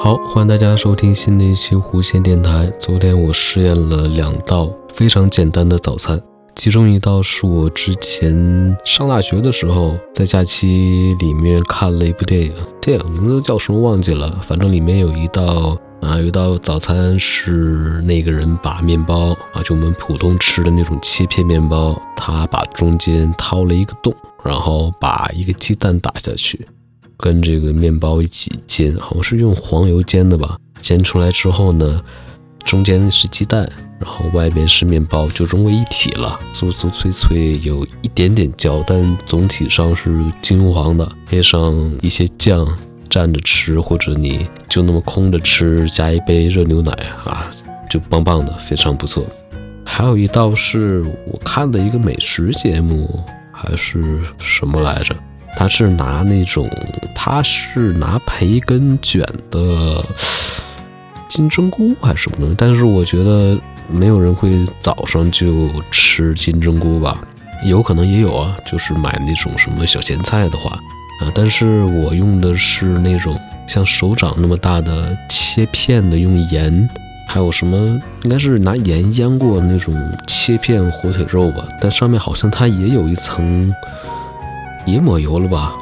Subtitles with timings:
[0.00, 2.72] 好，欢迎大家收听新的一期弧线电台。
[2.78, 6.20] 昨天我试验了两道非常简单的早餐，
[6.54, 26.66] 其中一道是我之前上大学的时候在假期里面看了一部电影，电影名字叫什么忘记了，反正里面有一道啊，有一道早餐是那个人把面包啊，就我们普通吃的那种切片面包，他把中间掏了一个洞，然后把一个鸡蛋打下去。
[27.18, 30.56] 跟这个面包一起煎，好像是用黄油煎的吧。
[30.80, 32.00] 煎出来之后呢，
[32.64, 33.68] 中间是鸡蛋，
[33.98, 41.10] 然后外边是面包，就融为一体了，酥酥脆脆，有一点点焦，但总体上是金黄的。
[41.26, 42.66] 配上一些酱
[43.10, 46.92] 蘸着吃，或者你就那么空着吃，加一杯热牛奶
[47.24, 47.50] 啊，
[47.90, 49.26] 就棒棒的，非常不错。
[49.84, 55.16] 还有一道是我看的一个美食节目，还是什么来着？
[55.58, 56.70] 他是拿那种，
[57.12, 60.04] 他是拿培根卷的
[61.28, 62.54] 金针菇还是什么东西？
[62.56, 63.58] 但是我觉得
[63.90, 67.20] 没有人会早上就吃金针菇吧，
[67.64, 71.32] 有可能也有啊，就是买那种什么小咸菜的话啊。
[71.34, 76.88] 但是我用的是那种像手掌那么大的切片的，用盐，
[77.26, 77.76] 还有什么
[78.22, 79.92] 应该是拿盐腌过那种
[80.28, 83.74] 切片火腿肉吧，但上面好像它也有一层。
[84.92, 85.74] 也抹油了吧？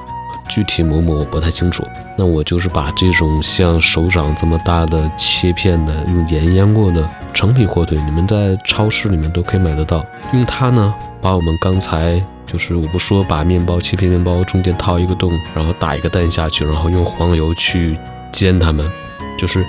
[0.49, 1.83] 具体抹抹我不太清楚。
[2.17, 10.07] 那我就是把这种像手掌这么大的切片的，用盐腌过的成品火腿，你们在超市里面都可以买得到。
[10.33, 17.99] 用它呢，把我们刚才就是我不说把面包切片面包中间掏一个洞，然后打一个蛋下去，然后用黄油去
[18.31, 18.89] 煎它们，
[19.37, 19.67] 就是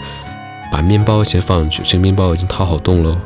[0.72, 3.20] 把面包先放进去，这个面包已经掏好洞了，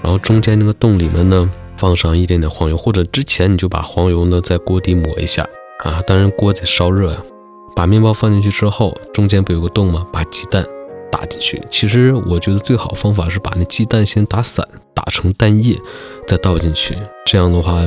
[0.00, 1.50] 然后中间那个洞里面呢。
[1.76, 5.46] 放上一点点黄油，或者之前你就把黄油呢在锅底抹一下
[5.84, 7.18] 啊，当然锅得烧热呀。
[7.76, 10.06] 把面包放进去之后，中间不有个洞吗？
[10.12, 10.64] 把鸡蛋
[11.10, 11.60] 打进去。
[11.70, 15.76] 其实我觉得最好方法是把那鸡蛋先打散，打成蛋液，
[16.26, 16.96] 再倒进去。
[17.26, 17.82] 这样的话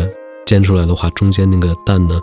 [0.46, 2.22] 煎出来的话，中间那个蛋呢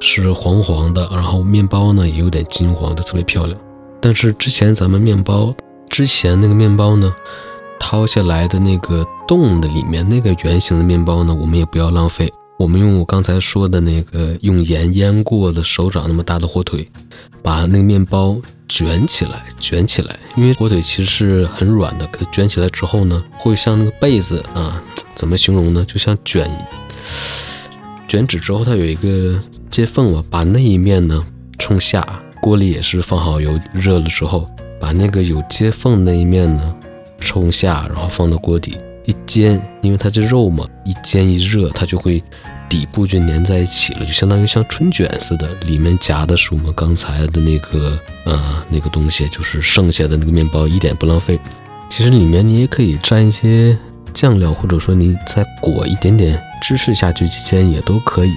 [0.00, 3.58] 是黄黄的，然后面包呢也有点金黄的，特别漂亮。
[4.00, 5.54] 但是之前咱们面包
[5.88, 7.10] 之前那个面包呢？
[7.78, 12.32] 掏下来的那个洞的里面那个圆形的面包呢，我们也不要浪费。
[12.58, 16.86] 我们用我刚才说的那个用盐腌过的手掌那么大的火腿，
[17.42, 18.34] 把那个面包
[18.66, 20.18] 卷起来，卷起来。
[20.36, 24.82] 因为火腿其实是很软的，给它卷起来之后呢，会像那个被子啊，
[25.14, 25.84] 怎么形容呢？
[25.86, 26.50] 就像卷
[28.08, 29.38] 卷纸之后它有一个
[29.70, 31.22] 接缝嘛，把那一面呢
[31.58, 32.02] 冲下，
[32.40, 34.48] 锅里也是放好油热了之后，
[34.80, 36.74] 把那个有接缝那一面呢。
[37.18, 42.22] 冲下，然后放到锅底一煎，因为它这肉嘛，一煎一热，它就会
[42.68, 45.48] 底部就粘在一起了，就相当于像春卷似的。
[45.66, 51.38] 里面夹的是我们刚才的那个，呃，那个东西，就是剩下的那个面包，一点不浪费。
[51.88, 53.78] 其实里面你也可以蘸一些
[54.12, 58.34] 酱料，或者说你再裹一点点芝士下去煎也都可以，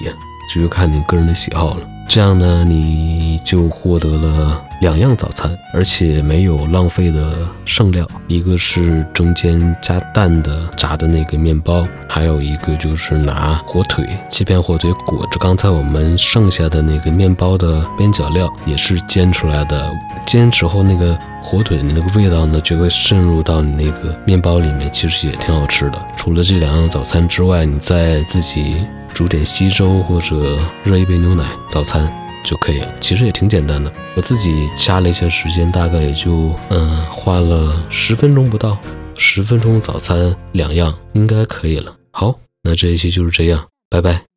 [0.54, 1.90] 这就看你个人的喜好了。
[2.10, 8.04] 这样呢，你就获得了两样早餐，而且没有浪费的剩料。
[8.28, 19.92] 一个是中间加蛋的炸的那个面包，还有一个就是拿火腿切片火腿裹着刚才我们剩下的那个面包的边角料，也是煎出来的。
[20.26, 26.02] 煎之后那个火腿的那个味道呢，就会渗入到你那个面包里面，其实也挺好吃的。
[26.18, 28.78] 除了这两样早餐之外，你再自己。
[29.20, 32.10] 煮点稀粥或者热一杯牛奶，早餐
[32.42, 32.88] 就可以了。
[33.02, 38.78] 其实也挺简单的，我自己掐了一下时间，大概也就嗯花了十分钟不到，
[39.18, 41.94] 十分钟早餐两样应该可以了。
[42.12, 44.29] 好，那这一期就是这样，拜拜。